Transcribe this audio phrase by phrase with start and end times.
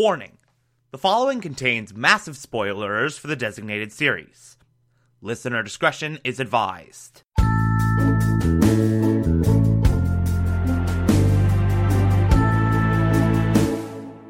[0.00, 0.38] Warning
[0.92, 4.56] the following contains massive spoilers for the designated series.
[5.20, 7.22] Listener discretion is advised.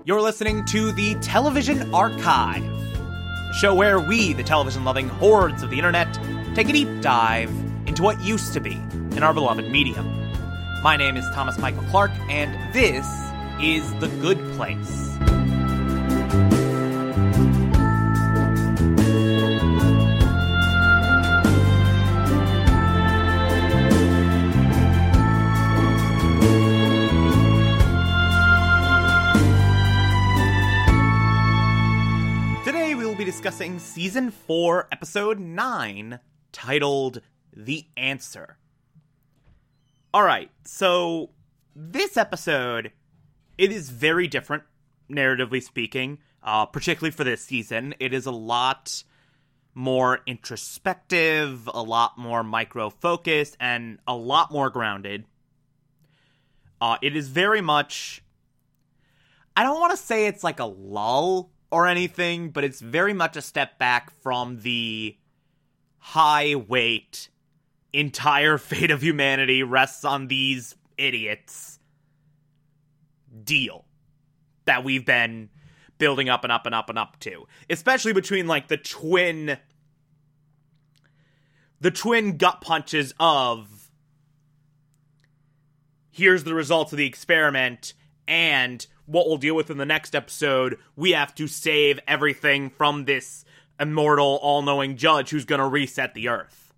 [0.04, 5.70] You're listening to the Television Archive, a show where we, the television loving hordes of
[5.70, 6.12] the internet,
[6.56, 7.52] take a deep dive
[7.86, 8.72] into what used to be
[9.12, 10.04] in our beloved medium.
[10.82, 13.06] My name is Thomas Michael Clark, and this
[13.60, 15.39] is The Good Place.
[33.40, 36.20] Discussing Season 4, Episode 9,
[36.52, 37.22] titled
[37.56, 38.58] The Answer.
[40.14, 41.30] Alright, so
[41.74, 42.92] this episode,
[43.56, 44.64] it is very different,
[45.10, 47.94] narratively speaking, uh, particularly for this season.
[47.98, 49.04] It is a lot
[49.72, 55.24] more introspective, a lot more micro focused, and a lot more grounded.
[56.78, 58.22] Uh, it is very much.
[59.56, 63.36] I don't want to say it's like a lull or anything, but it's very much
[63.36, 65.16] a step back from the
[65.98, 67.28] high weight
[67.92, 71.78] entire fate of humanity rests on these idiots
[73.44, 73.84] deal
[74.64, 75.48] that we've been
[75.98, 77.46] building up and up and up and up to.
[77.68, 79.58] Especially between like the twin
[81.80, 83.90] the twin gut punches of
[86.10, 87.94] here's the results of the experiment
[88.28, 93.04] and what we'll deal with in the next episode we have to save everything from
[93.04, 93.44] this
[93.78, 96.70] immortal all-knowing judge who's going to reset the earth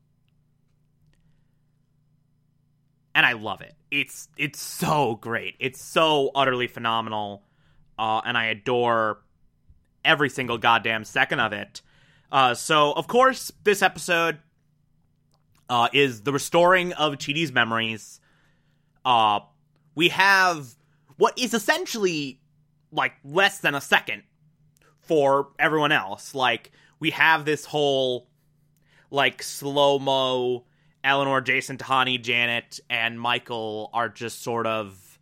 [3.15, 3.75] and I love it.
[3.91, 5.57] It's it's so great.
[5.59, 7.43] It's so utterly phenomenal,
[7.99, 9.19] uh, and I adore
[10.05, 11.83] every single goddamn second of it.
[12.31, 14.39] Uh, so, of course, this episode
[15.69, 18.21] uh, is the restoring of Chidi's memories.
[19.05, 19.41] Uh,
[19.95, 20.75] we have
[21.23, 22.41] what is essentially
[22.91, 24.25] like less than a second
[24.99, 26.35] for everyone else.
[26.35, 28.27] Like we have this whole
[29.09, 30.65] like slow mo
[31.05, 35.21] Eleanor, Jason, Tahani, Janet, and Michael are just sort of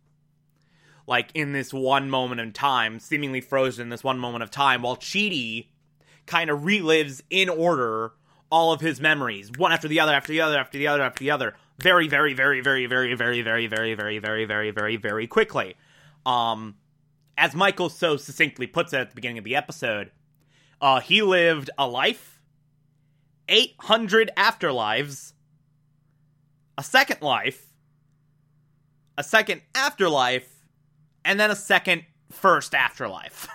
[1.05, 4.81] like in this one moment in time, seemingly frozen in this one moment of time,
[4.81, 5.67] while Chidi
[6.25, 8.13] kind of relives in order
[8.51, 11.23] all of his memories, one after the other, after the other, after the other, after
[11.23, 15.27] the other, very, very, very, very, very, very, very, very, very, very, very, very, very
[15.27, 15.75] quickly.
[16.25, 16.75] Um,
[17.37, 20.11] as Michael so succinctly puts it at the beginning of the episode,
[20.79, 22.39] uh, he lived a life,
[23.49, 25.33] 800 afterlives,
[26.77, 27.67] a second life,
[29.17, 30.65] a second afterlife,
[31.23, 33.47] and then a second first afterlife.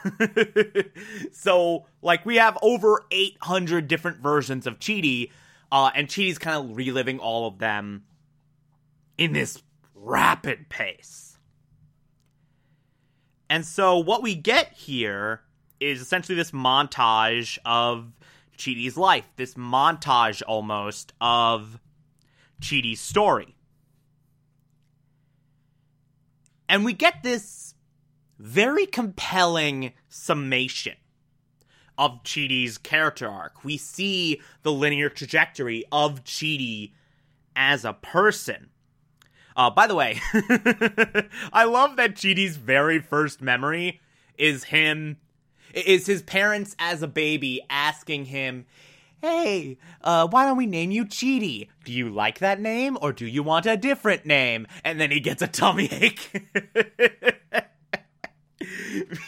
[1.32, 5.30] so, like, we have over 800 different versions of Chidi,
[5.72, 8.04] uh, and Chidi's kind of reliving all of them
[9.18, 9.62] in this
[9.94, 11.35] rapid pace.
[13.48, 15.42] And so, what we get here
[15.78, 18.12] is essentially this montage of
[18.56, 21.78] Chidi's life, this montage almost of
[22.60, 23.54] Chidi's story.
[26.68, 27.74] And we get this
[28.38, 30.94] very compelling summation
[31.96, 33.64] of Chidi's character arc.
[33.64, 36.92] We see the linear trajectory of Chidi
[37.54, 38.70] as a person.
[39.56, 40.20] Uh, by the way,
[41.52, 44.00] I love that Chidi's very first memory
[44.36, 45.16] is him,
[45.72, 48.66] is his parents as a baby asking him,
[49.22, 51.68] hey, uh, why don't we name you Chidi?
[51.84, 54.66] Do you like that name or do you want a different name?
[54.84, 56.50] And then he gets a tummy ache.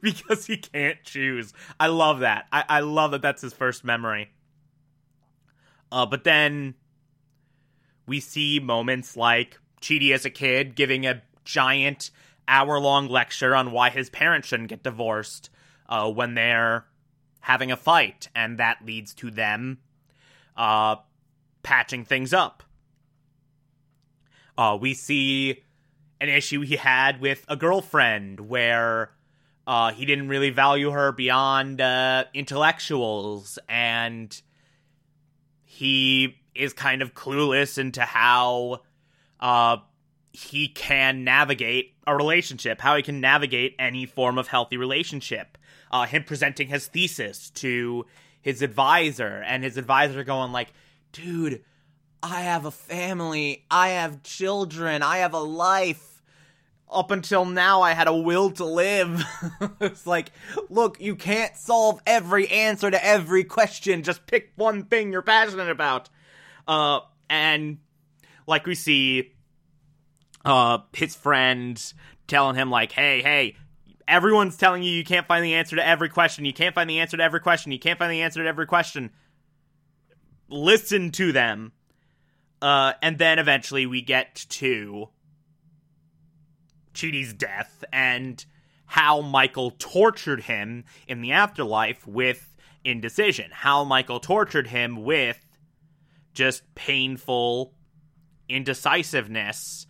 [0.00, 1.52] because he can't choose.
[1.80, 2.46] I love that.
[2.52, 4.30] I, I love that that's his first memory.
[5.90, 6.74] Uh, but then
[8.06, 12.10] we see moments like Chidi as a kid giving a giant
[12.48, 15.50] hour long lecture on why his parents shouldn't get divorced
[15.88, 16.84] uh, when they're
[17.40, 19.78] having a fight, and that leads to them
[20.56, 20.96] uh,
[21.62, 22.62] patching things up.
[24.56, 25.62] Uh, we see
[26.20, 29.10] an issue he had with a girlfriend where
[29.66, 34.40] uh, he didn't really value her beyond uh, intellectuals, and
[35.64, 38.82] he is kind of clueless into how
[39.40, 39.78] uh,
[40.32, 45.58] he can navigate a relationship, how he can navigate any form of healthy relationship
[45.94, 48.04] uh, him presenting his thesis to
[48.42, 50.72] his advisor, and his advisor going like,
[51.12, 51.62] "Dude,
[52.20, 56.10] I have a family, I have children, I have a life.
[56.90, 59.24] up until now I had a will to live.
[59.80, 60.30] it's like,
[60.68, 64.02] look, you can't solve every answer to every question.
[64.02, 66.08] Just pick one thing you're passionate about.
[66.66, 67.78] Uh, and
[68.46, 69.32] like we see,
[70.44, 71.80] uh, his friend
[72.26, 73.56] telling him like, hey, hey,
[74.06, 76.44] everyone's telling you you can't find the answer to every question.
[76.44, 77.72] You can't find the answer to every question.
[77.72, 79.10] You can't find the answer to every question.
[80.48, 81.72] Listen to them.
[82.60, 85.08] Uh, and then eventually we get to
[86.94, 88.44] Chidi's death and
[88.86, 93.50] how Michael tortured him in the afterlife with indecision.
[93.52, 95.44] How Michael tortured him with
[96.34, 97.74] just painful
[98.48, 99.86] indecisiveness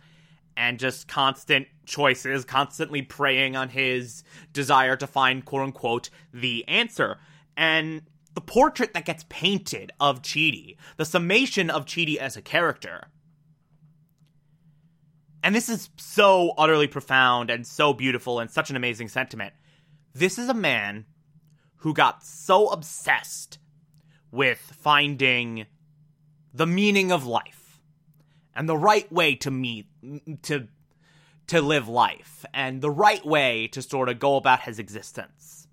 [0.57, 7.17] and just constant choices, constantly preying on his desire to find quote unquote the answer.
[7.57, 8.03] And
[8.33, 13.07] the portrait that gets painted of Chidi, the summation of Chidi as a character,
[15.45, 19.53] and this is so utterly profound and so beautiful and such an amazing sentiment.
[20.11, 21.05] This is a man
[21.77, 23.59] who got so obsessed
[24.31, 25.67] with finding
[26.55, 27.81] the meaning of life
[28.55, 29.87] and the right way to meet
[30.41, 30.67] to
[31.47, 35.67] to live life and the right way to sort of go about his existence.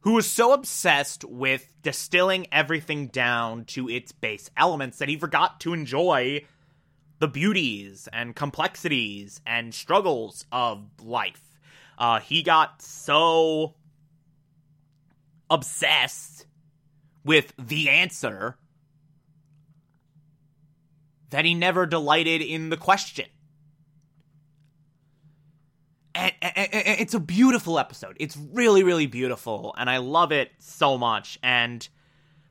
[0.00, 5.60] Who was so obsessed with distilling everything down to its base elements that he forgot
[5.60, 6.44] to enjoy
[7.18, 11.58] the beauties and complexities and struggles of life.
[11.98, 13.74] Uh, he got so
[15.50, 16.46] obsessed
[17.24, 18.56] with the answer
[21.30, 23.26] that he never delighted in the question.
[26.14, 28.16] And, and, and, it's a beautiful episode.
[28.20, 31.38] It's really, really beautiful, and I love it so much.
[31.42, 31.88] And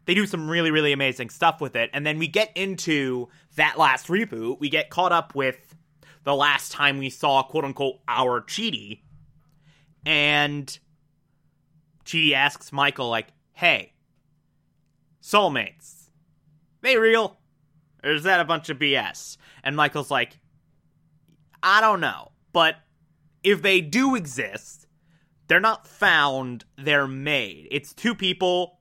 [0.05, 1.89] they do some really, really amazing stuff with it.
[1.93, 3.27] And then we get into
[3.57, 4.59] that last reboot.
[4.59, 5.75] We get caught up with
[6.23, 9.01] the last time we saw, quote unquote, our Chidi.
[10.05, 10.79] And
[12.05, 13.93] Chidi asks Michael, like, hey,
[15.21, 16.09] soulmates,
[16.81, 17.38] they real?
[18.03, 19.37] Or is that a bunch of BS?
[19.63, 20.39] And Michael's like,
[21.61, 22.31] I don't know.
[22.53, 22.75] But
[23.43, 24.87] if they do exist,
[25.47, 27.67] they're not found, they're made.
[27.71, 28.79] It's two people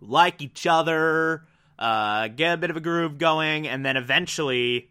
[0.00, 1.44] like each other,
[1.78, 4.90] uh, get a bit of a groove going, and then eventually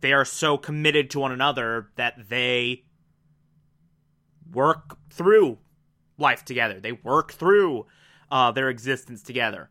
[0.00, 2.84] they are so committed to one another that they
[4.52, 5.58] work through
[6.16, 6.80] life together.
[6.80, 7.86] They work through
[8.30, 9.70] uh, their existence together.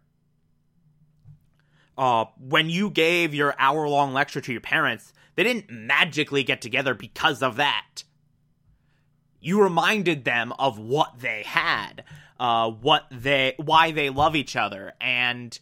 [1.97, 6.61] Uh, when you gave your hour long lecture to your parents, they didn't magically get
[6.61, 8.03] together because of that.
[9.39, 12.03] You reminded them of what they had
[12.39, 15.57] uh, what they why they love each other and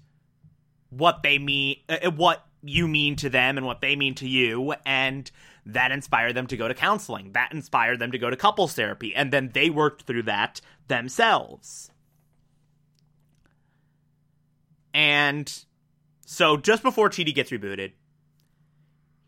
[0.90, 4.28] what they mean uh, uh, what you mean to them and what they mean to
[4.28, 5.30] you and
[5.66, 9.14] that inspired them to go to counseling that inspired them to go to couples therapy
[9.16, 11.92] and then they worked through that themselves
[14.94, 15.66] and
[16.26, 17.94] so just before Chidi gets rebooted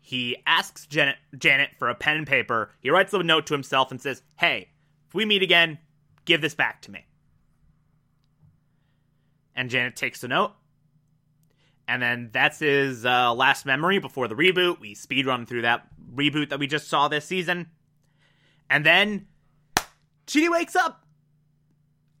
[0.08, 2.70] he asks Janet, Janet for a pen and paper.
[2.80, 4.70] He writes a note to himself and says, Hey,
[5.06, 5.76] if we meet again,
[6.24, 7.04] give this back to me.
[9.54, 10.52] And Janet takes the note.
[11.86, 14.80] And then that's his uh, last memory before the reboot.
[14.80, 17.66] We speed run through that reboot that we just saw this season.
[18.70, 19.26] And then
[20.26, 21.04] Chidi wakes up.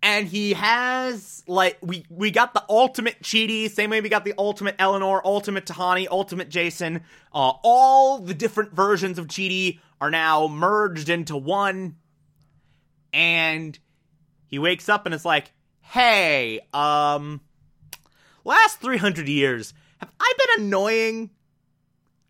[0.02, 4.34] And he has like we we got the ultimate Chidi, same way we got the
[4.38, 7.02] ultimate Eleanor, ultimate Tahani, ultimate Jason.
[7.34, 11.96] Uh, all the different versions of Chidi are now merged into one.
[13.12, 13.78] And
[14.46, 17.40] he wakes up and it's like, hey, um,
[18.44, 21.30] last 300 years, have I been annoying?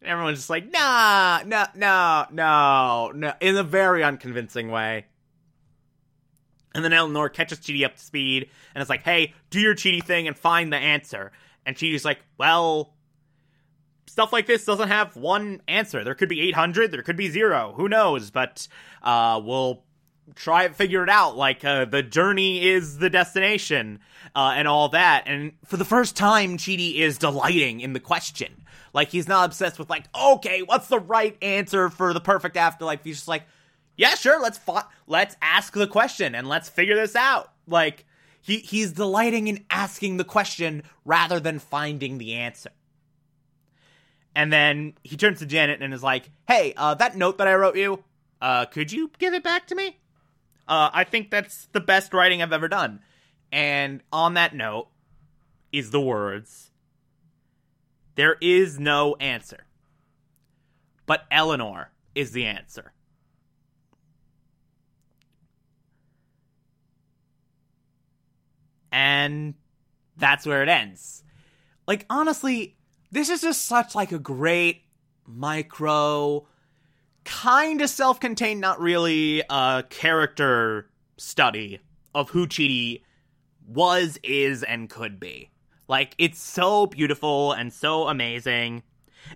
[0.00, 5.06] And everyone's just like, nah, no, no, no, no, in a very unconvincing way.
[6.74, 10.02] And then Eleanor catches Chidi up to speed and it's like, hey, do your Chidi
[10.02, 11.32] thing and find the answer.
[11.64, 12.94] And Chidi's like, well,
[14.06, 16.04] stuff like this doesn't have one answer.
[16.04, 18.30] There could be 800, there could be zero, who knows?
[18.30, 18.68] But
[19.02, 19.84] uh, we'll
[20.34, 21.36] try and figure it out.
[21.36, 24.00] Like uh, the journey is the destination,
[24.34, 25.24] uh, and all that.
[25.26, 28.64] And for the first time, Chidi is delighting in the question.
[28.92, 33.04] Like he's not obsessed with like, okay, what's the right answer for the perfect afterlife?
[33.04, 33.44] He's just like,
[33.98, 37.52] yeah, sure, let's fa- let's ask the question and let's figure this out.
[37.66, 38.06] Like
[38.40, 42.70] he he's delighting in asking the question rather than finding the answer.
[44.34, 47.54] And then he turns to Janet and is like, "Hey, uh, that note that I
[47.54, 48.04] wrote you,
[48.40, 49.98] uh, could you give it back to me?"
[50.68, 53.00] Uh, I think that's the best writing I've ever done.
[53.50, 54.88] And on that note
[55.72, 56.70] is the words
[58.14, 59.64] There is no answer.
[61.06, 62.92] but Eleanor is the answer.
[69.28, 69.54] And
[70.16, 71.22] that's where it ends.
[71.86, 72.76] Like honestly,
[73.12, 74.82] this is just such like a great
[75.26, 76.46] micro
[77.24, 81.78] kind of self-contained not really uh character study
[82.14, 83.02] of who Chidi
[83.66, 85.50] was, is, and could be.
[85.88, 88.82] Like, it's so beautiful and so amazing.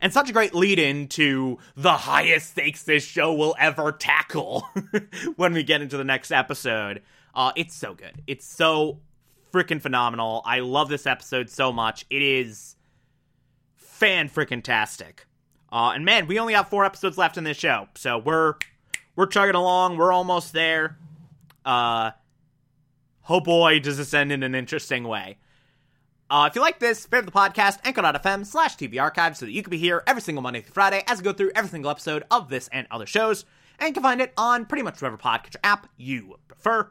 [0.00, 4.66] And such a great lead in to the highest stakes this show will ever tackle
[5.36, 7.02] when we get into the next episode.
[7.34, 8.22] Uh, it's so good.
[8.26, 9.00] It's so
[9.52, 10.42] freaking phenomenal.
[10.44, 12.06] I love this episode so much.
[12.10, 12.76] It is
[13.76, 15.26] fan freaking tastic.
[15.70, 18.54] Uh, and man, we only have four episodes left in this show, so we're
[19.16, 19.96] we're chugging along.
[19.96, 20.98] We're almost there.
[21.64, 22.10] Uh,
[23.28, 25.38] oh boy, does this end in an interesting way.
[26.28, 29.62] Uh, if you like this, favorite the podcast, anchor.fm slash TV archive so that you
[29.62, 32.24] can be here every single Monday through Friday as we go through every single episode
[32.30, 33.44] of this and other shows.
[33.78, 36.90] And you can find it on pretty much whatever podcast app you prefer.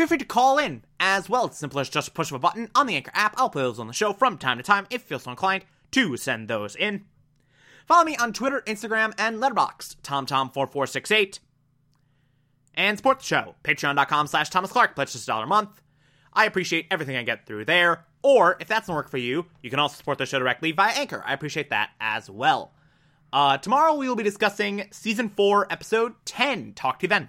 [0.00, 1.44] Feel free to call in as well.
[1.44, 3.34] It's simple as just push of a button on the Anchor app.
[3.36, 6.16] I'll play those on the show from time to time if feel so inclined to
[6.16, 7.04] send those in.
[7.84, 11.40] Follow me on Twitter, Instagram, and Letterboxd, TomTom4468
[12.76, 13.56] and support the show.
[13.62, 14.94] Patreon.com slash Thomas Clark.
[14.94, 15.82] Pledge just a dollar a month.
[16.32, 18.06] I appreciate everything I get through there.
[18.22, 20.94] Or if that doesn't work for you, you can also support the show directly via
[20.94, 21.22] Anchor.
[21.26, 22.72] I appreciate that as well.
[23.34, 26.72] Uh, tomorrow we will be discussing season four, episode ten.
[26.72, 27.28] Talk to you then.